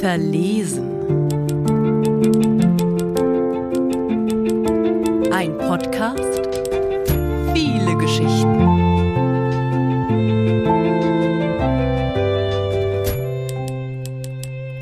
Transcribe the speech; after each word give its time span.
Verlesen. 0.00 0.90
Ein 5.30 5.58
Podcast. 5.58 6.48
Viele 7.52 7.96
Geschichten. 7.98 8.54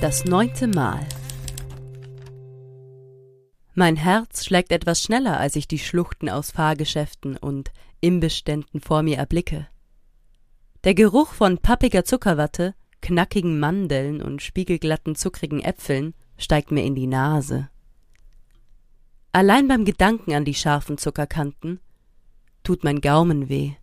Das 0.00 0.25
neunte 0.25 0.68
Mal. 0.68 1.00
Mein 3.75 3.96
Herz 3.96 4.45
schlägt 4.45 4.70
etwas 4.70 5.02
schneller, 5.02 5.41
als 5.41 5.57
ich 5.57 5.66
die 5.66 5.79
Schluchten 5.79 6.29
aus 6.29 6.52
Fahrgeschäften 6.52 7.36
und 7.36 7.73
Imbissständen 8.00 8.80
vor 8.80 9.02
mir 9.02 9.16
erblicke. 9.16 9.66
Der 10.85 10.95
Geruch 10.95 11.33
von 11.33 11.59
pappiger 11.59 12.05
Zuckerwatte 12.05 12.75
knackigen 13.02 13.61
Mandeln 13.61 14.20
und 14.20 14.43
spiegelglatten 14.43 15.15
zuckrigen 15.15 15.61
Äpfeln 15.61 16.12
steigt 16.37 16.73
mir 16.73 16.83
in 16.83 16.97
die 16.97 17.06
Nase. 17.06 17.70
Allein 19.30 19.69
beim 19.69 19.84
Gedanken 19.84 20.33
an 20.33 20.45
die 20.45 20.55
scharfen 20.55 20.98
Zuckerkanten 20.98 21.79
tut 22.65 22.83
mein 22.83 23.01
Gaumen 23.01 23.48
weh. 23.48 23.75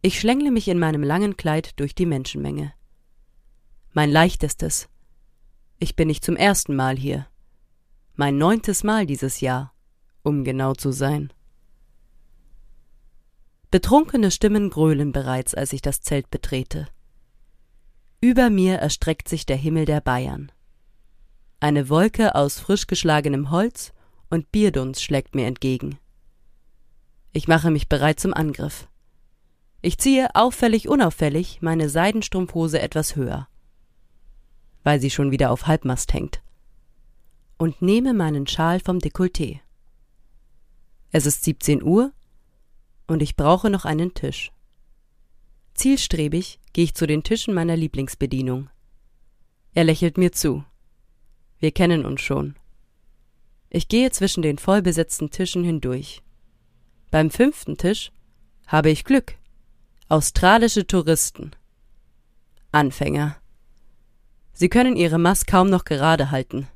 Ich 0.00 0.18
schlängle 0.18 0.50
mich 0.50 0.66
in 0.66 0.78
meinem 0.78 1.02
langen 1.02 1.36
Kleid 1.36 1.78
durch 1.78 1.94
die 1.94 2.06
Menschenmenge. 2.06 2.72
Mein 3.92 4.10
leichtestes. 4.10 4.88
Ich 5.78 5.94
bin 5.94 6.08
nicht 6.08 6.24
zum 6.24 6.36
ersten 6.36 6.74
Mal 6.74 6.96
hier. 6.96 7.26
Mein 8.14 8.38
neuntes 8.38 8.82
Mal 8.82 9.04
dieses 9.04 9.40
Jahr, 9.40 9.74
um 10.22 10.42
genau 10.42 10.72
zu 10.72 10.90
sein. 10.90 11.33
Betrunkene 13.74 14.30
Stimmen 14.30 14.70
gröhlen 14.70 15.10
bereits, 15.10 15.52
als 15.52 15.72
ich 15.72 15.82
das 15.82 16.00
Zelt 16.00 16.30
betrete. 16.30 16.86
Über 18.20 18.48
mir 18.48 18.76
erstreckt 18.76 19.28
sich 19.28 19.46
der 19.46 19.56
Himmel 19.56 19.84
der 19.84 20.00
Bayern. 20.00 20.52
Eine 21.58 21.88
Wolke 21.88 22.36
aus 22.36 22.60
frisch 22.60 22.86
geschlagenem 22.86 23.50
Holz 23.50 23.92
und 24.30 24.52
Bierdunst 24.52 25.02
schlägt 25.02 25.34
mir 25.34 25.48
entgegen. 25.48 25.98
Ich 27.32 27.48
mache 27.48 27.72
mich 27.72 27.88
bereit 27.88 28.20
zum 28.20 28.32
Angriff. 28.32 28.86
Ich 29.82 29.98
ziehe 29.98 30.32
auffällig 30.36 30.88
unauffällig 30.88 31.60
meine 31.60 31.88
Seidenstrumpfhose 31.88 32.80
etwas 32.80 33.16
höher, 33.16 33.48
weil 34.84 35.00
sie 35.00 35.10
schon 35.10 35.32
wieder 35.32 35.50
auf 35.50 35.66
Halbmast 35.66 36.12
hängt, 36.12 36.44
und 37.58 37.82
nehme 37.82 38.14
meinen 38.14 38.46
Schal 38.46 38.78
vom 38.78 38.98
Dekolleté. 38.98 39.58
Es 41.10 41.26
ist 41.26 41.42
17 41.42 41.82
Uhr 41.82 42.12
und 43.06 43.22
ich 43.22 43.36
brauche 43.36 43.70
noch 43.70 43.84
einen 43.84 44.14
Tisch. 44.14 44.52
Zielstrebig 45.74 46.60
gehe 46.72 46.84
ich 46.84 46.94
zu 46.94 47.06
den 47.06 47.22
Tischen 47.22 47.54
meiner 47.54 47.76
Lieblingsbedienung. 47.76 48.70
Er 49.74 49.84
lächelt 49.84 50.18
mir 50.18 50.32
zu. 50.32 50.64
Wir 51.58 51.72
kennen 51.72 52.04
uns 52.04 52.20
schon. 52.20 52.56
Ich 53.70 53.88
gehe 53.88 54.10
zwischen 54.12 54.42
den 54.42 54.58
vollbesetzten 54.58 55.30
Tischen 55.30 55.64
hindurch. 55.64 56.22
Beim 57.10 57.30
fünften 57.30 57.76
Tisch 57.76 58.12
habe 58.66 58.90
ich 58.90 59.04
Glück. 59.04 59.34
Australische 60.08 60.86
Touristen. 60.86 61.50
Anfänger. 62.70 63.36
Sie 64.52 64.68
können 64.68 64.94
ihre 64.96 65.18
Mast 65.18 65.48
kaum 65.48 65.68
noch 65.68 65.84
gerade 65.84 66.30
halten. 66.30 66.68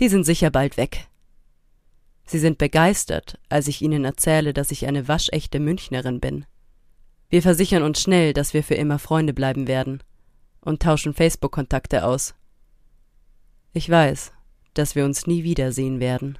Die 0.00 0.08
sind 0.08 0.24
sicher 0.24 0.50
bald 0.50 0.76
weg. 0.76 1.07
Sie 2.28 2.38
sind 2.38 2.58
begeistert, 2.58 3.38
als 3.48 3.68
ich 3.68 3.80
ihnen 3.80 4.04
erzähle, 4.04 4.52
dass 4.52 4.70
ich 4.70 4.86
eine 4.86 5.08
waschechte 5.08 5.60
Münchnerin 5.60 6.20
bin. 6.20 6.44
Wir 7.30 7.40
versichern 7.40 7.82
uns 7.82 8.02
schnell, 8.02 8.34
dass 8.34 8.52
wir 8.52 8.62
für 8.62 8.74
immer 8.74 8.98
Freunde 8.98 9.32
bleiben 9.32 9.66
werden 9.66 10.02
und 10.60 10.82
tauschen 10.82 11.14
Facebook-Kontakte 11.14 12.04
aus. 12.04 12.34
Ich 13.72 13.88
weiß, 13.88 14.32
dass 14.74 14.94
wir 14.94 15.06
uns 15.06 15.26
nie 15.26 15.42
wiedersehen 15.42 16.00
werden. 16.00 16.38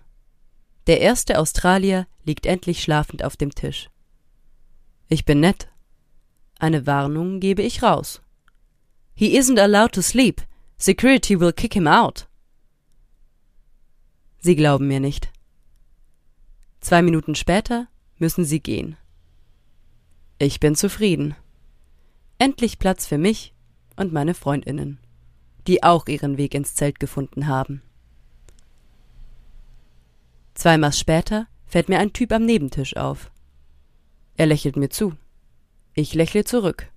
Der 0.89 1.01
erste 1.01 1.39
Australier 1.39 2.07
liegt 2.23 2.45
endlich 2.45 2.83
schlafend 2.83 3.25
auf 3.25 3.39
dem 3.39 3.55
Tisch. 3.55 3.89
Ich 5.09 5.25
bin 5.25 5.41
nett. 5.41 5.71
Eine 6.59 6.87
Warnung 6.87 7.41
gebe 7.41 7.63
ich 7.63 7.83
raus. 7.83 8.21
He 9.15 9.39
isn't 9.39 9.59
allowed 9.59 9.93
to 9.93 10.03
sleep. 10.03 10.43
Security 10.77 11.41
will 11.41 11.55
kick 11.55 11.73
him 11.73 11.87
out. 11.87 12.29
Sie 14.41 14.55
glauben 14.55 14.87
mir 14.87 15.01
nicht. 15.01 15.33
Zwei 16.81 17.03
Minuten 17.03 17.35
später 17.35 17.89
müssen 18.19 18.45
sie 18.45 18.61
gehen. 18.61 18.97
Ich 20.39 20.61
bin 20.61 20.75
zufrieden. 20.75 21.35
Endlich 22.39 22.79
Platz 22.79 23.07
für 23.07 23.19
mich 23.19 23.53
und 23.97 24.13
meine 24.13 24.35
Freundinnen, 24.35 24.99
die 25.67 25.83
auch 25.83 26.07
ihren 26.07 26.39
Weg 26.39 26.55
ins 26.55 26.75
Zelt 26.75 27.01
gefunden 27.01 27.49
haben. 27.49 27.83
Zweimal 30.55 30.93
später 30.93 31.49
fällt 31.67 31.89
mir 31.89 31.99
ein 31.99 32.13
Typ 32.13 32.33
am 32.33 32.45
Nebentisch 32.45 32.97
auf. 32.97 33.31
Er 34.37 34.47
lächelt 34.47 34.77
mir 34.77 34.89
zu. 34.89 35.15
Ich 35.95 36.15
lächle 36.15 36.45
zurück. 36.45 36.91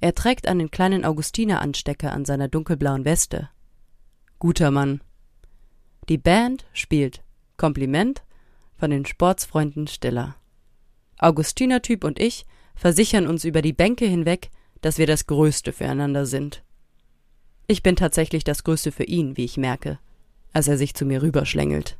Er 0.00 0.14
trägt 0.14 0.46
einen 0.46 0.70
kleinen 0.70 1.04
Augustiner-Anstecker 1.04 2.12
an 2.12 2.24
seiner 2.24 2.48
dunkelblauen 2.48 3.04
Weste. 3.04 3.50
Guter 4.38 4.70
Mann. 4.70 5.02
Die 6.08 6.18
Band 6.18 6.66
spielt 6.72 7.22
Kompliment 7.56 8.22
von 8.76 8.90
den 8.90 9.06
Sportsfreunden 9.06 9.86
Stiller. 9.86 10.36
Augustinertyp 11.18 12.04
und 12.04 12.20
ich 12.20 12.44
versichern 12.74 13.26
uns 13.26 13.44
über 13.44 13.62
die 13.62 13.72
Bänke 13.72 14.06
hinweg, 14.06 14.50
dass 14.82 14.98
wir 14.98 15.06
das 15.06 15.26
Größte 15.26 15.72
füreinander 15.72 16.26
sind. 16.26 16.62
Ich 17.66 17.82
bin 17.82 17.96
tatsächlich 17.96 18.44
das 18.44 18.64
Größte 18.64 18.92
für 18.92 19.04
ihn, 19.04 19.36
wie 19.36 19.44
ich 19.44 19.56
merke, 19.56 19.98
als 20.52 20.68
er 20.68 20.76
sich 20.76 20.94
zu 20.94 21.04
mir 21.04 21.22
rüberschlängelt. 21.22 21.98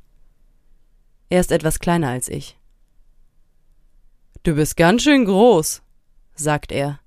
Er 1.29 1.41
ist 1.41 1.51
etwas 1.51 1.81
kleiner 1.81 2.11
als 2.11 2.29
ich. 2.29 2.57
Du 4.43 4.55
bist 4.55 4.77
ganz 4.77 5.03
schön 5.03 5.25
groß, 5.25 5.83
sagt 6.35 6.71
er. 6.71 7.01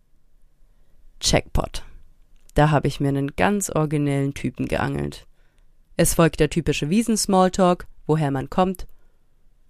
Checkpot. 1.22 1.84
Da 2.56 2.72
habe 2.72 2.88
ich 2.88 3.00
mir 3.00 3.10
einen 3.10 3.36
ganz 3.36 3.70
originellen 3.70 4.34
Typen 4.34 4.68
geangelt. 4.68 5.26
Es 5.96 6.16
folgt 6.16 6.40
der 6.40 6.50
typische 6.50 6.90
Wiesen-Smalltalk, 6.90 7.88
woher 8.08 8.32
man 8.32 8.50
kommt 8.50 8.88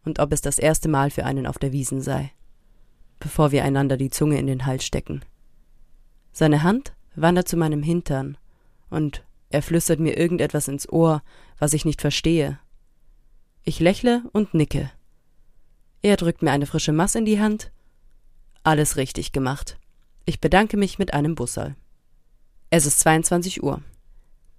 und 0.09 0.19
ob 0.19 0.33
es 0.33 0.41
das 0.41 0.57
erste 0.57 0.89
Mal 0.89 1.11
für 1.11 1.23
einen 1.23 1.45
auf 1.45 1.59
der 1.59 1.71
Wiesen 1.71 2.01
sei, 2.01 2.31
bevor 3.19 3.51
wir 3.51 3.63
einander 3.63 3.95
die 3.95 4.09
Zunge 4.09 4.39
in 4.39 4.47
den 4.47 4.65
Hals 4.65 4.83
stecken. 4.83 5.21
Seine 6.31 6.63
Hand 6.63 6.93
wandert 7.15 7.47
zu 7.47 7.57
meinem 7.57 7.83
Hintern, 7.83 8.37
und 8.89 9.23
er 9.51 9.61
flüstert 9.61 9.99
mir 9.99 10.17
irgendetwas 10.17 10.67
ins 10.67 10.89
Ohr, 10.89 11.21
was 11.59 11.73
ich 11.73 11.85
nicht 11.85 12.01
verstehe. 12.01 12.59
Ich 13.63 13.79
lächle 13.79 14.23
und 14.31 14.55
nicke. 14.55 14.91
Er 16.01 16.17
drückt 16.17 16.41
mir 16.41 16.51
eine 16.51 16.65
frische 16.65 16.91
Mass 16.91 17.13
in 17.13 17.25
die 17.25 17.39
Hand. 17.39 17.71
Alles 18.63 18.97
richtig 18.97 19.31
gemacht. 19.31 19.77
Ich 20.25 20.41
bedanke 20.41 20.75
mich 20.75 20.97
mit 20.97 21.13
einem 21.13 21.35
Bussal. 21.35 21.75
Es 22.71 22.87
ist 22.87 22.99
22 23.01 23.61
Uhr. 23.61 23.83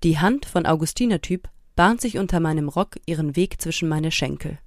Die 0.05 0.19
Hand 0.19 0.47
von 0.47 0.65
Augustinertyp 0.65 1.49
bahnt 1.75 2.01
sich 2.01 2.19
unter 2.19 2.39
meinem 2.39 2.69
Rock 2.69 2.99
ihren 3.07 3.35
Weg 3.35 3.61
zwischen 3.61 3.89
meine 3.89 4.13
Schenkel. 4.13 4.59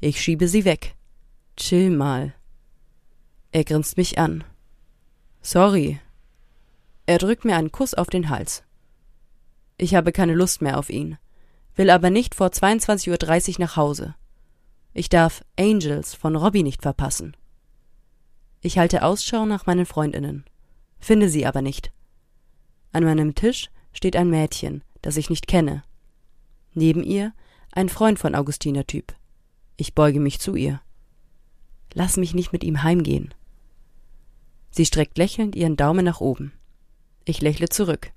Ich 0.00 0.20
schiebe 0.20 0.46
sie 0.46 0.64
weg. 0.64 0.94
Chill 1.56 1.90
mal. 1.90 2.34
Er 3.50 3.64
grinst 3.64 3.96
mich 3.96 4.18
an. 4.18 4.44
Sorry. 5.42 5.98
Er 7.06 7.18
drückt 7.18 7.44
mir 7.44 7.56
einen 7.56 7.72
Kuss 7.72 7.94
auf 7.94 8.08
den 8.08 8.28
Hals. 8.28 8.62
Ich 9.76 9.94
habe 9.94 10.12
keine 10.12 10.34
Lust 10.34 10.62
mehr 10.62 10.78
auf 10.78 10.90
ihn, 10.90 11.18
will 11.74 11.90
aber 11.90 12.10
nicht 12.10 12.34
vor 12.34 12.48
22.30 12.48 13.50
Uhr 13.50 13.54
nach 13.58 13.76
Hause. 13.76 14.14
Ich 14.92 15.08
darf 15.08 15.44
Angels 15.58 16.14
von 16.14 16.36
Robbie 16.36 16.62
nicht 16.62 16.82
verpassen. 16.82 17.36
Ich 18.60 18.78
halte 18.78 19.02
Ausschau 19.02 19.46
nach 19.46 19.66
meinen 19.66 19.86
Freundinnen, 19.86 20.44
finde 20.98 21.28
sie 21.28 21.46
aber 21.46 21.62
nicht. 21.62 21.92
An 22.92 23.04
meinem 23.04 23.34
Tisch 23.34 23.70
steht 23.92 24.16
ein 24.16 24.30
Mädchen, 24.30 24.82
das 25.02 25.16
ich 25.16 25.30
nicht 25.30 25.46
kenne. 25.46 25.82
Neben 26.74 27.02
ihr 27.02 27.32
ein 27.72 27.88
Freund 27.88 28.18
von 28.18 28.34
Augustiner 28.34 28.86
Typ. 28.86 29.14
Ich 29.80 29.94
beuge 29.94 30.18
mich 30.18 30.40
zu 30.40 30.56
ihr. 30.56 30.80
Lass 31.94 32.16
mich 32.16 32.34
nicht 32.34 32.52
mit 32.52 32.64
ihm 32.64 32.82
heimgehen. 32.82 33.32
Sie 34.72 34.84
streckt 34.84 35.16
lächelnd 35.16 35.54
ihren 35.54 35.76
Daumen 35.76 36.04
nach 36.04 36.20
oben. 36.20 36.52
Ich 37.24 37.40
lächle 37.40 37.68
zurück. 37.68 38.10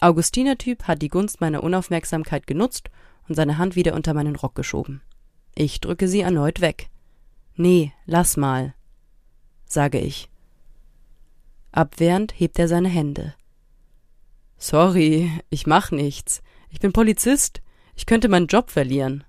Augustiner 0.00 0.58
Typ 0.58 0.88
hat 0.88 1.00
die 1.00 1.08
Gunst 1.08 1.40
meiner 1.40 1.62
Unaufmerksamkeit 1.62 2.48
genutzt 2.48 2.90
und 3.28 3.36
seine 3.36 3.56
Hand 3.56 3.76
wieder 3.76 3.94
unter 3.94 4.14
meinen 4.14 4.34
Rock 4.34 4.56
geschoben. 4.56 5.00
Ich 5.54 5.80
drücke 5.80 6.08
sie 6.08 6.22
erneut 6.22 6.60
weg. 6.60 6.90
Nee, 7.54 7.92
lass 8.04 8.36
mal, 8.36 8.74
sage 9.66 10.00
ich. 10.00 10.28
Abwehrend 11.70 12.32
hebt 12.36 12.58
er 12.58 12.66
seine 12.66 12.88
Hände. 12.88 13.34
Sorry, 14.58 15.30
ich 15.50 15.68
mach 15.68 15.92
nichts. 15.92 16.42
Ich 16.68 16.80
bin 16.80 16.92
Polizist. 16.92 17.62
Ich 17.94 18.06
könnte 18.06 18.28
meinen 18.28 18.48
Job 18.48 18.70
verlieren. 18.70 19.22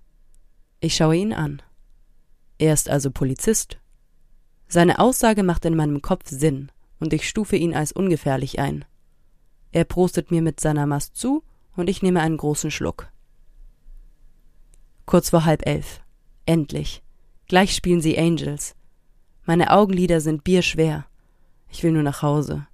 Ich 0.83 0.95
schaue 0.95 1.15
ihn 1.15 1.31
an. 1.31 1.61
Er 2.57 2.73
ist 2.73 2.89
also 2.89 3.11
Polizist. 3.11 3.77
Seine 4.67 4.97
Aussage 4.97 5.43
macht 5.43 5.63
in 5.65 5.75
meinem 5.75 6.01
Kopf 6.01 6.27
Sinn, 6.27 6.71
und 6.99 7.13
ich 7.13 7.29
stufe 7.29 7.55
ihn 7.55 7.75
als 7.75 7.91
ungefährlich 7.91 8.57
ein. 8.57 8.83
Er 9.71 9.85
prostet 9.85 10.31
mir 10.31 10.41
mit 10.41 10.59
seiner 10.59 10.87
Mast 10.87 11.15
zu, 11.15 11.43
und 11.75 11.87
ich 11.87 12.01
nehme 12.01 12.21
einen 12.21 12.37
großen 12.37 12.71
Schluck. 12.71 13.11
Kurz 15.05 15.29
vor 15.29 15.45
halb 15.45 15.67
elf. 15.67 16.01
Endlich. 16.47 17.03
Gleich 17.47 17.75
spielen 17.75 18.01
sie 18.01 18.17
Angels. 18.17 18.75
Meine 19.43 19.71
Augenlider 19.71 20.19
sind 20.19 20.43
bierschwer. 20.43 21.05
Ich 21.69 21.83
will 21.83 21.91
nur 21.91 22.03
nach 22.03 22.23
Hause. 22.23 22.65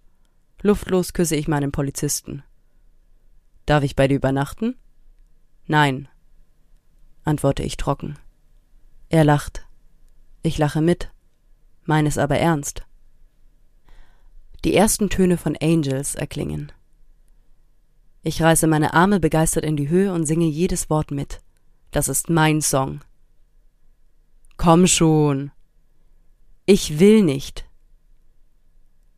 Luftlos 0.61 1.11
küsse 1.11 1.35
ich 1.35 1.49
meinen 1.49 1.73
Polizisten. 1.73 2.43
Darf 3.65 3.83
ich 3.83 3.97
bei 3.97 4.07
dir 4.07 4.15
übernachten? 4.15 4.75
Nein, 5.65 6.07
antworte 7.27 7.63
ich 7.63 7.77
trocken. 7.77 8.17
Er 9.09 9.23
lacht. 9.23 9.65
Ich 10.41 10.57
lache 10.57 10.81
mit, 10.81 11.11
meine 11.85 12.09
es 12.09 12.17
aber 12.17 12.37
ernst. 12.37 12.83
Die 14.63 14.75
ersten 14.75 15.09
Töne 15.09 15.37
von 15.37 15.55
Angels 15.61 16.15
erklingen. 16.15 16.71
Ich 18.23 18.41
reiße 18.41 18.67
meine 18.67 18.93
Arme 18.93 19.19
begeistert 19.19 19.63
in 19.63 19.77
die 19.77 19.89
Höhe 19.89 20.11
und 20.11 20.25
singe 20.25 20.45
jedes 20.45 20.89
Wort 20.89 21.11
mit. 21.11 21.41
Das 21.91 22.07
ist 22.07 22.29
mein 22.29 22.61
Song. 22.61 23.01
Komm 24.57 24.87
schon. 24.87 25.51
Ich 26.65 26.99
will 26.99 27.23
nicht. 27.23 27.65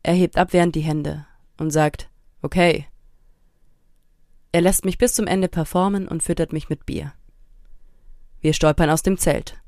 Er 0.02 0.14
hebt 0.14 0.36
abwehrend 0.36 0.74
die 0.74 0.82
Hände 0.82 1.26
und 1.56 1.70
sagt, 1.70 2.10
okay. 2.42 2.86
Er 4.52 4.60
lässt 4.60 4.84
mich 4.84 4.98
bis 4.98 5.14
zum 5.14 5.26
Ende 5.26 5.48
performen 5.48 6.06
und 6.06 6.22
füttert 6.22 6.52
mich 6.52 6.68
mit 6.68 6.86
Bier. 6.86 7.12
Wir 8.40 8.52
stolpern 8.54 8.90
aus 8.90 9.02
dem 9.02 9.18
Zelt. 9.18 9.60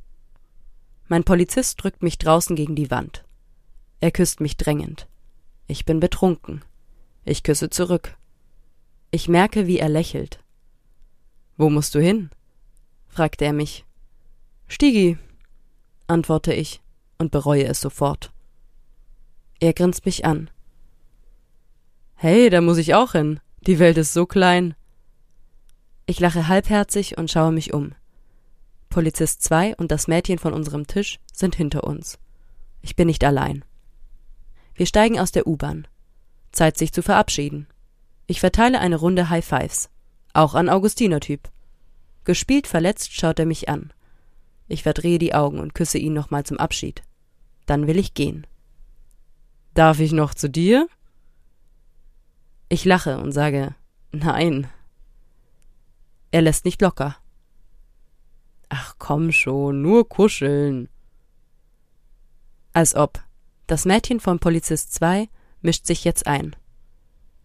Mein 1.08 1.24
Polizist 1.24 1.82
drückt 1.82 2.02
mich 2.02 2.18
draußen 2.18 2.56
gegen 2.56 2.74
die 2.74 2.90
Wand. 2.90 3.24
Er 4.00 4.10
küsst 4.10 4.40
mich 4.40 4.56
drängend. 4.56 5.08
Ich 5.66 5.84
bin 5.84 6.00
betrunken. 6.00 6.64
Ich 7.24 7.42
küsse 7.42 7.70
zurück. 7.70 8.16
Ich 9.10 9.28
merke, 9.28 9.66
wie 9.66 9.78
er 9.78 9.88
lächelt. 9.88 10.40
Wo 11.56 11.68
musst 11.68 11.94
du 11.94 12.00
hin? 12.00 12.30
fragte 13.08 13.44
er 13.44 13.52
mich. 13.52 13.84
Stigi, 14.68 15.18
antworte 16.06 16.54
ich 16.54 16.80
und 17.18 17.30
bereue 17.30 17.64
es 17.64 17.80
sofort. 17.80 18.32
Er 19.60 19.74
grinst 19.74 20.06
mich 20.06 20.24
an. 20.24 20.50
Hey, 22.14 22.48
da 22.48 22.60
muss 22.60 22.78
ich 22.78 22.94
auch 22.94 23.12
hin. 23.12 23.38
Die 23.66 23.78
Welt 23.78 23.98
ist 23.98 24.14
so 24.14 24.26
klein. 24.26 24.74
Ich 26.06 26.20
lache 26.20 26.48
halbherzig 26.48 27.18
und 27.18 27.30
schaue 27.30 27.52
mich 27.52 27.74
um. 27.74 27.94
Polizist 28.92 29.42
2 29.42 29.76
und 29.76 29.90
das 29.90 30.06
Mädchen 30.06 30.38
von 30.38 30.52
unserem 30.52 30.86
Tisch 30.86 31.18
sind 31.32 31.56
hinter 31.56 31.84
uns. 31.84 32.18
Ich 32.82 32.94
bin 32.94 33.06
nicht 33.06 33.24
allein. 33.24 33.64
Wir 34.74 34.84
steigen 34.84 35.18
aus 35.18 35.32
der 35.32 35.46
U-Bahn. 35.46 35.88
Zeit, 36.52 36.76
sich 36.76 36.92
zu 36.92 37.02
verabschieden. 37.02 37.66
Ich 38.26 38.40
verteile 38.40 38.80
eine 38.80 38.96
Runde 38.96 39.30
High 39.30 39.44
Fives. 39.44 39.88
Auch 40.34 40.54
an 40.54 40.68
Augustinertyp. 40.68 41.50
Gespielt 42.24 42.66
verletzt 42.66 43.14
schaut 43.14 43.38
er 43.38 43.46
mich 43.46 43.70
an. 43.70 43.94
Ich 44.68 44.82
verdrehe 44.82 45.18
die 45.18 45.34
Augen 45.34 45.58
und 45.58 45.74
küsse 45.74 45.96
ihn 45.96 46.12
nochmal 46.12 46.44
zum 46.44 46.58
Abschied. 46.58 47.02
Dann 47.64 47.86
will 47.86 47.98
ich 47.98 48.12
gehen. 48.12 48.46
Darf 49.72 50.00
ich 50.00 50.12
noch 50.12 50.34
zu 50.34 50.50
dir? 50.50 50.86
Ich 52.68 52.84
lache 52.84 53.16
und 53.16 53.32
sage 53.32 53.74
Nein. 54.12 54.68
Er 56.30 56.42
lässt 56.42 56.66
nicht 56.66 56.82
locker. 56.82 57.16
Ach 58.74 58.94
komm 58.98 59.32
schon, 59.32 59.82
nur 59.82 60.08
kuscheln. 60.08 60.88
Als 62.72 62.94
ob. 62.94 63.22
Das 63.66 63.84
Mädchen 63.84 64.18
von 64.18 64.38
Polizist 64.38 64.94
2 64.94 65.28
mischt 65.60 65.84
sich 65.84 66.04
jetzt 66.04 66.26
ein. 66.26 66.56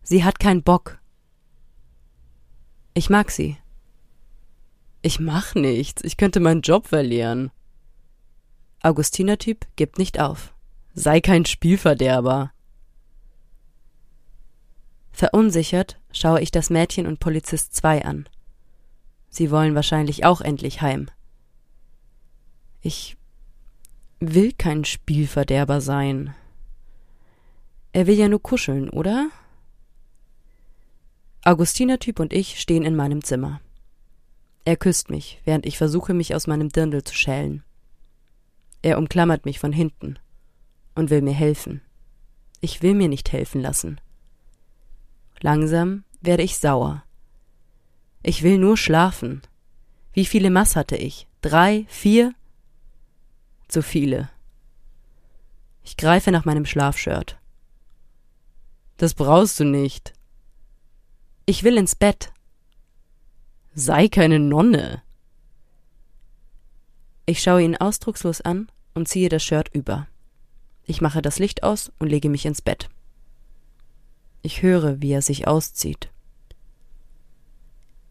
Sie 0.04 0.24
hat 0.24 0.40
keinen 0.40 0.64
Bock. 0.64 1.02
Ich 2.94 3.10
mag 3.10 3.30
sie. 3.30 3.58
Ich 5.02 5.20
mach 5.20 5.54
nichts, 5.54 6.02
ich 6.06 6.16
könnte 6.16 6.40
meinen 6.40 6.62
Job 6.62 6.88
verlieren. 6.88 7.52
Augustinertyp 8.82 9.68
gibt 9.76 9.98
nicht 9.98 10.22
auf. 10.22 10.54
Sei 10.94 11.20
kein 11.20 11.44
Spielverderber. 11.44 12.54
Verunsichert 15.12 16.00
schaue 16.14 16.40
ich 16.40 16.52
das 16.52 16.70
Mädchen 16.70 17.06
und 17.06 17.20
Polizist 17.20 17.76
2 17.76 18.06
an. 18.06 18.30
Sie 19.28 19.52
wollen 19.52 19.76
wahrscheinlich 19.76 20.24
auch 20.24 20.40
endlich 20.40 20.82
heim. 20.82 21.10
Ich 22.88 23.18
will 24.22 24.54
kein 24.54 24.86
Spielverderber 24.86 25.82
sein. 25.82 26.34
Er 27.92 28.08
will 28.08 28.16
ja 28.16 28.30
nur 28.30 28.42
kuscheln, 28.42 28.90
oder? 28.90 29.30
Augustinertyp 31.44 32.18
und 32.22 32.32
ich 32.32 32.62
stehen 32.62 32.86
in 32.86 32.96
meinem 32.96 33.26
Zimmer. 33.26 33.60
Er 34.64 34.78
küsst 34.78 35.10
mich, 35.10 35.42
während 35.44 35.66
ich 35.66 35.78
versuche, 35.78 36.14
mich 36.14 36.34
aus 36.34 36.48
meinem 36.48 36.70
Dirndl 36.70 37.04
zu 37.04 37.14
schälen. 37.14 37.62
Er 38.82 38.98
umklammert 38.98 39.44
mich 39.44 39.60
von 39.60 39.74
hinten 39.74 40.18
und 40.96 41.10
will 41.10 41.22
mir 41.22 41.34
helfen. 41.34 41.82
Ich 42.62 42.82
will 42.82 42.94
mir 42.94 43.10
nicht 43.10 43.34
helfen 43.34 43.60
lassen. 43.60 44.00
Langsam 45.42 46.06
werde 46.22 46.44
ich 46.44 46.58
sauer. 46.58 47.04
Ich 48.24 48.44
will 48.44 48.58
nur 48.58 48.78
schlafen. 48.78 49.42
Wie 50.14 50.26
viele 50.26 50.52
Mass 50.52 50.78
hatte 50.78 50.96
ich? 50.96 51.28
Drei? 51.42 51.86
Vier? 51.90 52.34
Zu 53.68 53.82
viele. 53.82 54.30
Ich 55.84 55.98
greife 55.98 56.32
nach 56.32 56.46
meinem 56.46 56.66
Schlafshirt. 56.66 57.38
Das 58.98 59.14
brauchst 59.14 59.60
du 59.60 59.66
nicht. 59.66 60.14
Ich 61.46 61.64
will 61.64 61.78
ins 61.78 61.96
Bett. 61.96 62.32
Sei 63.74 64.08
keine 64.08 64.40
Nonne. 64.40 65.02
Ich 67.26 67.42
schaue 67.42 67.64
ihn 67.64 67.76
ausdruckslos 67.76 68.42
an 68.42 68.72
und 68.94 69.08
ziehe 69.08 69.30
das 69.30 69.44
Shirt 69.44 69.70
über. 69.74 70.08
Ich 70.86 71.02
mache 71.02 71.22
das 71.22 71.40
Licht 71.40 71.64
aus 71.64 71.92
und 72.00 72.08
lege 72.08 72.30
mich 72.30 72.46
ins 72.46 72.62
Bett. 72.62 72.90
Ich 74.42 74.62
höre, 74.62 75.02
wie 75.02 75.12
er 75.12 75.22
sich 75.22 75.48
auszieht. 75.48 76.10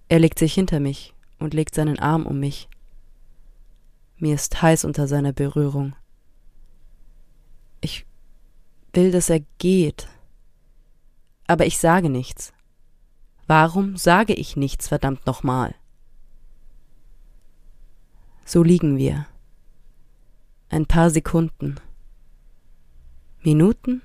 Er 0.09 0.19
legt 0.19 0.39
sich 0.39 0.55
hinter 0.55 0.81
mich 0.81 1.15
und 1.39 1.55
legt 1.55 1.75
seinen 1.75 1.99
Arm 1.99 2.27
um 2.27 2.39
mich. 2.39 2.69
Mir 4.19 4.35
ist 4.35 4.63
heiß 4.63 4.85
unter 4.85 5.07
seiner 5.07 5.33
Berührung. 5.33 5.95
Ich 7.81 8.07
will, 8.93 9.11
dass 9.11 9.29
er 9.31 9.41
geht. 9.59 10.09
Aber 11.47 11.67
ich 11.67 11.79
sage 11.79 12.09
nichts. 12.09 12.53
Warum 13.47 13.97
sage 13.97 14.33
ich 14.35 14.57
nichts, 14.57 14.89
verdammt 14.89 15.27
nochmal? 15.27 15.75
So 18.45 18.63
liegen 18.63 18.97
wir. 18.97 19.27
Ein 20.69 20.87
paar 20.87 21.11
Sekunden. 21.11 21.77
Minuten? 23.43 24.03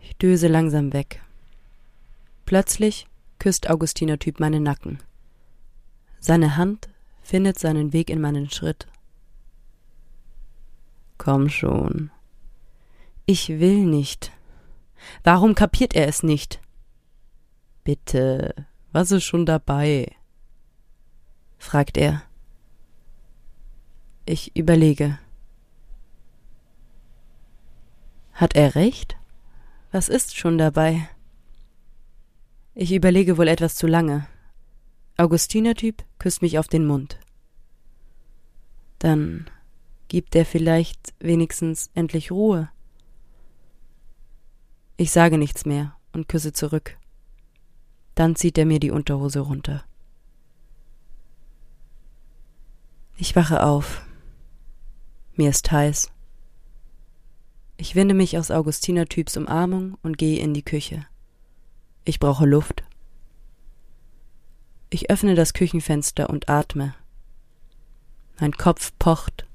Ich 0.00 0.16
döse 0.16 0.48
langsam 0.48 0.92
weg. 0.92 1.22
Plötzlich 2.44 3.06
küsst 3.38 3.70
Augustiner 3.70 4.18
Typ 4.18 4.40
meinen 4.40 4.62
Nacken. 4.62 4.98
Seine 6.20 6.56
Hand 6.56 6.88
findet 7.32 7.58
seinen 7.58 7.94
Weg 7.94 8.10
in 8.10 8.20
meinen 8.20 8.50
Schritt. 8.50 8.86
Komm 11.16 11.48
schon. 11.48 12.10
Ich 13.24 13.48
will 13.48 13.86
nicht. 13.86 14.32
Warum 15.24 15.54
kapiert 15.54 15.94
er 15.94 16.06
es 16.08 16.22
nicht? 16.22 16.60
Bitte, 17.84 18.66
was 18.92 19.12
ist 19.12 19.24
schon 19.24 19.46
dabei? 19.46 20.14
fragt 21.56 21.96
er. 21.96 22.22
Ich 24.26 24.54
überlege. 24.54 25.18
Hat 28.34 28.54
er 28.56 28.74
recht? 28.74 29.16
Was 29.90 30.10
ist 30.10 30.36
schon 30.36 30.58
dabei? 30.58 31.08
Ich 32.74 32.92
überlege 32.92 33.38
wohl 33.38 33.48
etwas 33.48 33.74
zu 33.74 33.86
lange. 33.86 34.26
Augustinertyp 35.16 36.04
küsst 36.18 36.42
mich 36.42 36.58
auf 36.58 36.68
den 36.68 36.86
Mund. 36.86 37.21
Dann 39.02 39.50
gibt 40.06 40.36
er 40.36 40.46
vielleicht 40.46 41.12
wenigstens 41.18 41.90
endlich 41.92 42.30
Ruhe. 42.30 42.70
Ich 44.96 45.10
sage 45.10 45.38
nichts 45.38 45.66
mehr 45.66 45.96
und 46.12 46.28
küsse 46.28 46.52
zurück. 46.52 46.96
Dann 48.14 48.36
zieht 48.36 48.56
er 48.58 48.64
mir 48.64 48.78
die 48.78 48.92
Unterhose 48.92 49.40
runter. 49.40 49.82
Ich 53.16 53.34
wache 53.34 53.64
auf. 53.64 54.06
Mir 55.34 55.50
ist 55.50 55.72
heiß. 55.72 56.12
Ich 57.78 57.96
winde 57.96 58.14
mich 58.14 58.38
aus 58.38 58.52
Augustinertyps 58.52 59.36
Umarmung 59.36 59.98
und 60.04 60.16
gehe 60.16 60.38
in 60.38 60.54
die 60.54 60.64
Küche. 60.64 61.04
Ich 62.04 62.20
brauche 62.20 62.46
Luft. 62.46 62.84
Ich 64.90 65.10
öffne 65.10 65.34
das 65.34 65.54
Küchenfenster 65.54 66.30
und 66.30 66.48
atme. 66.48 66.94
Mein 68.40 68.52
Kopf 68.52 68.92
pocht 68.98 69.46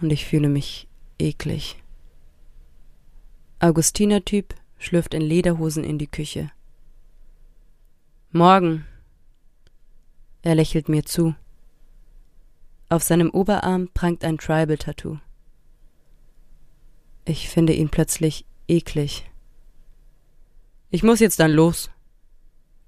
und 0.00 0.10
ich 0.10 0.26
fühle 0.26 0.48
mich 0.48 0.88
eklig. 1.18 1.82
Augustiner-Typ 3.60 4.54
schlürft 4.78 5.14
in 5.14 5.22
Lederhosen 5.22 5.84
in 5.84 5.98
die 5.98 6.06
Küche. 6.06 6.50
Morgen. 8.30 8.86
Er 10.42 10.54
lächelt 10.54 10.88
mir 10.88 11.04
zu. 11.04 11.34
Auf 12.88 13.02
seinem 13.02 13.30
Oberarm 13.30 13.88
prangt 13.92 14.24
ein 14.24 14.38
Tribal-Tattoo. 14.38 15.18
Ich 17.24 17.48
finde 17.48 17.72
ihn 17.72 17.88
plötzlich 17.88 18.44
eklig. 18.68 19.28
Ich 20.90 21.02
muss 21.02 21.18
jetzt 21.18 21.40
dann 21.40 21.50
los. 21.50 21.90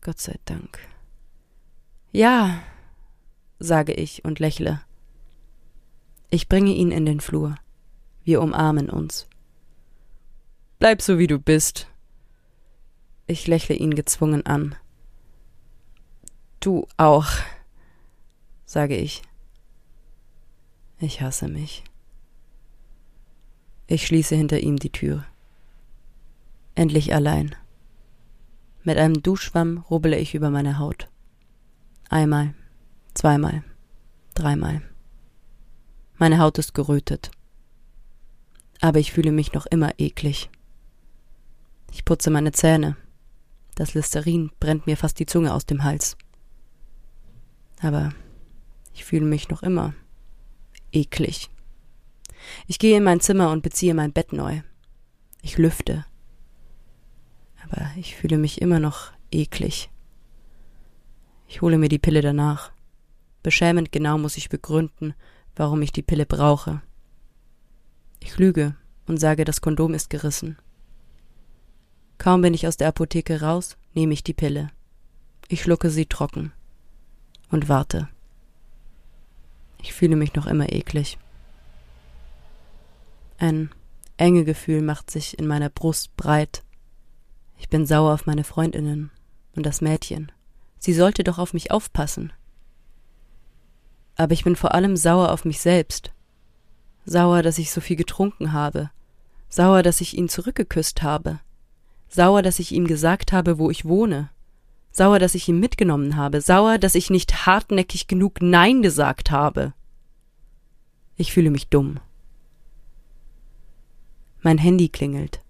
Gott 0.01 0.21
sei 0.21 0.37
Dank. 0.45 0.79
Ja, 2.13 2.63
sage 3.59 3.93
ich 3.93 4.25
und 4.25 4.39
lächle. 4.39 4.81
Ich 6.31 6.49
bringe 6.49 6.73
ihn 6.73 6.91
in 6.91 7.07
den 7.07 7.21
Flur. 7.21 7.57
Wir 8.25 8.43
umarmen 8.43 8.91
uns. 8.91 9.27
Bleib 10.79 11.03
so 11.03 11.19
wie 11.19 11.27
du 11.27 11.39
bist. 11.39 11.89
Ich 13.27 13.47
lächle 13.47 13.75
ihn 13.75 13.95
gezwungen 13.95 14.47
an. 14.47 14.75
Du 16.61 16.87
auch, 16.97 17.27
sage 18.65 18.97
ich. 18.97 19.23
Ich 20.99 21.21
hasse 21.21 21.49
mich. 21.49 21.85
Ich 23.87 24.07
schließe 24.07 24.35
hinter 24.35 24.61
ihm 24.61 24.77
die 24.77 24.91
Tür. 24.93 25.25
Endlich 26.75 27.15
allein. 27.15 27.55
Mit 28.83 28.99
einem 28.99 29.23
Duschschwamm 29.23 29.79
rubbele 29.91 30.19
ich 30.19 30.35
über 30.35 30.51
meine 30.51 30.79
Haut. 30.79 31.09
Einmal, 32.09 32.55
zweimal, 33.19 33.65
dreimal. 34.35 34.81
Meine 36.19 36.39
Haut 36.39 36.57
ist 36.59 36.73
gerötet. 36.73 37.33
Aber 38.81 39.01
ich 39.01 39.11
fühle 39.11 39.33
mich 39.33 39.53
noch 39.53 39.67
immer 39.67 39.99
eklig. 39.99 40.49
Ich 41.91 42.05
putze 42.05 42.31
meine 42.31 42.53
Zähne. 42.53 42.97
Das 43.75 43.95
Listerin 43.95 44.53
brennt 44.61 44.87
mir 44.87 44.97
fast 44.97 45.19
die 45.19 45.27
Zunge 45.27 45.53
aus 45.53 45.67
dem 45.67 45.83
Hals. 45.83 46.17
Aber 47.83 48.11
ich 48.95 49.05
fühle 49.05 49.27
mich 49.27 49.49
noch 49.49 49.65
immer 49.65 49.95
eklig. 50.93 51.51
Ich 52.69 52.79
gehe 52.79 52.97
in 52.97 53.03
mein 53.03 53.19
Zimmer 53.19 53.51
und 53.51 53.63
beziehe 53.63 53.95
mein 53.95 54.13
Bett 54.13 54.33
neu. 54.33 54.63
Ich 55.43 55.59
lüfte. 55.59 56.07
Aber 57.65 57.91
ich 57.97 58.15
fühle 58.15 58.39
mich 58.39 58.61
immer 58.61 58.79
noch 58.79 59.11
eklig. 59.33 59.91
Ich 61.49 61.63
hole 61.63 61.79
mir 61.79 61.89
die 61.89 61.99
Pille 61.99 62.23
danach. 62.23 62.71
Beschämend 63.43 63.93
genau 63.93 64.19
muss 64.19 64.37
ich 64.37 64.49
begründen, 64.49 65.15
warum 65.57 65.83
ich 65.83 65.93
die 65.93 66.03
Pille 66.03 66.27
brauche. 66.27 66.83
Ich 68.21 68.37
lüge 68.39 68.77
und 69.07 69.19
sage, 69.19 69.45
das 69.45 69.61
Kondom 69.61 69.95
ist 69.95 70.11
gerissen. 70.11 70.59
Kaum 72.19 72.43
bin 72.43 72.53
ich 72.53 72.67
aus 72.67 72.77
der 72.77 72.89
Apotheke 72.89 73.41
raus, 73.41 73.77
nehme 73.95 74.13
ich 74.13 74.25
die 74.25 74.35
Pille. 74.35 74.71
Ich 75.49 75.63
schlucke 75.63 75.91
sie 75.91 76.07
trocken 76.07 76.53
und 77.51 77.69
warte. 77.69 78.09
Ich 79.81 79.95
fühle 79.95 80.17
mich 80.17 80.35
noch 80.35 80.47
immer 80.47 80.73
eklig. 80.73 81.19
Ein 83.39 83.71
enge 84.17 84.45
Gefühl 84.45 84.83
macht 84.83 85.11
sich 85.11 85.39
in 85.39 85.47
meiner 85.47 85.71
Brust 85.71 86.17
breit. 86.17 86.65
Ich 87.57 87.69
bin 87.69 87.87
sauer 87.87 88.13
auf 88.13 88.27
meine 88.27 88.45
Freundinnen 88.45 89.11
und 89.55 89.65
das 89.65 89.81
Mädchen. 89.81 90.33
Sie 90.79 90.93
sollte 90.93 91.25
doch 91.25 91.39
auf 91.39 91.55
mich 91.55 91.71
aufpassen. 91.71 92.33
Aber 94.19 94.35
ich 94.35 94.45
bin 94.45 94.57
vor 94.57 94.75
allem 94.75 94.97
sauer 94.97 95.33
auf 95.33 95.47
mich 95.47 95.61
selbst. 95.61 96.11
Sauer, 97.07 97.43
dass 97.43 97.57
ich 97.57 97.71
so 97.71 97.81
viel 97.81 97.97
getrunken 97.97 98.53
habe. 98.53 98.91
Sauer, 99.49 99.83
dass 99.83 100.03
ich 100.03 100.19
ihn 100.19 100.29
zurückgeküsst 100.29 101.03
habe. 101.03 101.41
Sauer, 102.09 102.43
dass 102.43 102.59
ich 102.59 102.73
ihm 102.73 102.87
gesagt 102.87 103.33
habe, 103.33 103.59
wo 103.59 103.71
ich 103.71 103.87
wohne. 103.87 104.31
Sauer, 104.91 105.21
dass 105.21 105.37
ich 105.37 105.49
ihn 105.49 105.61
mitgenommen 105.61 106.17
habe. 106.17 106.41
Sauer, 106.41 106.79
dass 106.79 106.97
ich 106.97 107.11
nicht 107.11 107.47
hartnäckig 107.47 108.09
genug 108.09 108.43
Nein 108.43 108.83
gesagt 108.83 109.31
habe. 109.31 109.73
Ich 111.17 111.33
fühle 111.33 111.51
mich 111.51 111.69
dumm. 111.69 112.01
Mein 114.41 114.59
Handy 114.59 114.89
klingelt. 114.89 115.41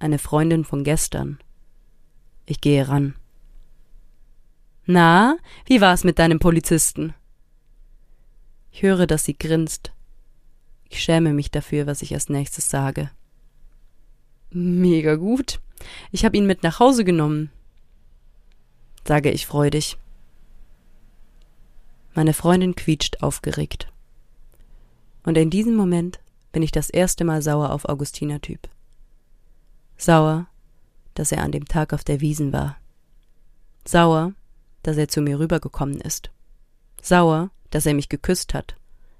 Eine 0.00 0.18
Freundin 0.18 0.64
von 0.64 0.82
gestern. 0.82 1.38
Ich 2.46 2.60
gehe 2.60 2.88
ran. 2.88 3.14
Na, 4.84 5.36
wie 5.66 5.80
war's 5.80 6.04
mit 6.04 6.18
deinem 6.18 6.40
Polizisten? 6.40 7.14
Ich 8.74 8.82
höre, 8.82 9.06
dass 9.06 9.22
sie 9.22 9.38
grinst. 9.38 9.92
Ich 10.88 11.00
schäme 11.00 11.32
mich 11.32 11.52
dafür, 11.52 11.86
was 11.86 12.02
ich 12.02 12.12
als 12.12 12.28
nächstes 12.28 12.68
sage. 12.68 13.08
Mega 14.50 15.14
gut. 15.14 15.60
Ich 16.10 16.24
habe 16.24 16.36
ihn 16.36 16.44
mit 16.44 16.64
nach 16.64 16.80
Hause 16.80 17.04
genommen, 17.04 17.52
sage 19.06 19.30
ich 19.30 19.46
freudig. 19.46 19.96
Meine 22.14 22.34
Freundin 22.34 22.74
quietscht 22.74 23.22
aufgeregt. 23.22 23.92
Und 25.22 25.38
in 25.38 25.50
diesem 25.50 25.76
Moment 25.76 26.18
bin 26.50 26.64
ich 26.64 26.72
das 26.72 26.90
erste 26.90 27.24
Mal 27.24 27.42
sauer 27.42 27.70
auf 27.70 27.84
Augustiner 27.84 28.40
Typ. 28.40 28.68
Sauer, 29.96 30.48
dass 31.14 31.30
er 31.30 31.44
an 31.44 31.52
dem 31.52 31.66
Tag 31.66 31.92
auf 31.92 32.02
der 32.02 32.20
Wiesen 32.20 32.52
war. 32.52 32.76
Sauer, 33.84 34.32
dass 34.82 34.96
er 34.96 35.06
zu 35.06 35.20
mir 35.20 35.38
rübergekommen 35.38 36.00
ist. 36.00 36.32
Sauer, 37.00 37.50
dass 37.74 37.86
er 37.86 37.94
mich 37.94 38.08
geküsst 38.08 38.54
hat. 38.54 38.76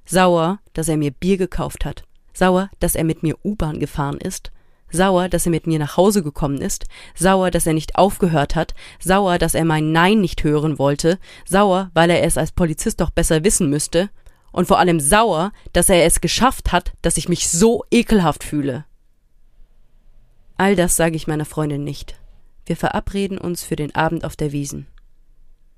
Sauer, 0.07 0.59
dass 0.73 0.89
er 0.89 0.97
mir 0.97 1.11
Bier 1.11 1.37
gekauft 1.37 1.85
hat. 1.85 2.05
Sauer, 2.33 2.71
dass 2.81 2.95
er 2.95 3.05
mit 3.05 3.23
mir 3.23 3.37
U-Bahn 3.45 3.81
gefahren 3.81 4.19
ist 4.19 4.51
sauer, 4.95 5.29
dass 5.29 5.47
er 5.47 5.51
mit 5.51 5.67
mir 5.67 5.79
nach 5.79 5.97
Hause 5.97 6.23
gekommen 6.23 6.59
ist, 6.59 6.87
sauer, 7.15 7.51
dass 7.51 7.67
er 7.67 7.75
nicht 7.75 7.97
aufgehört 7.97 8.55
hat, 8.55 8.75
sauer, 9.01 9.39
dass 9.39 9.55
er 9.55 9.65
mein 9.65 9.93
Nein 9.93 10.21
nicht 10.21 10.43
hören 10.45 10.79
wollte, 10.79 11.19
sauer, 11.45 11.91
weil 11.95 12.11
er 12.11 12.23
es 12.23 12.39
als 12.39 12.53
Polizist 12.53 13.01
doch 13.01 13.11
besser 13.11 13.45
wissen 13.45 13.69
müsste, 13.69 14.09
und 14.53 14.69
vor 14.69 14.79
allem 14.79 15.01
sauer, 15.01 15.53
dass 15.73 15.89
er 15.89 16.05
es 16.05 16.21
geschafft 16.21 16.71
hat, 16.73 16.93
dass 17.03 17.17
ich 17.17 17.29
mich 17.29 17.49
so 17.49 17.85
ekelhaft 17.91 18.45
fühle. 18.45 18.85
All 20.57 20.77
das 20.77 20.97
sage 20.97 21.17
ich 21.17 21.27
meiner 21.27 21.45
Freundin 21.45 21.83
nicht. 21.83 22.15
Wir 22.65 22.77
verabreden 22.77 23.37
uns 23.37 23.65
für 23.65 23.75
den 23.75 23.95
Abend 23.97 24.25
auf 24.25 24.37
der 24.37 24.53
Wiesen. 24.53 24.87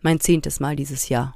Mein 0.02 0.20
zehntes 0.20 0.60
Mal 0.60 0.76
dieses 0.76 1.08
Jahr. 1.08 1.34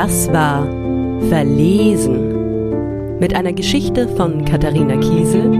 Das 0.00 0.32
war 0.32 0.62
Verlesen 1.28 3.18
mit 3.18 3.34
einer 3.34 3.52
Geschichte 3.52 4.06
von 4.06 4.44
Katharina 4.44 4.96
Kiesel, 4.96 5.50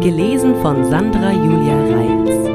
gelesen 0.00 0.54
von 0.62 0.84
Sandra 0.84 1.32
Julia 1.32 1.96
Reils. 1.96 2.49